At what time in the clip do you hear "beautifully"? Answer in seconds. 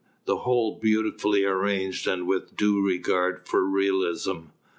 0.79-1.45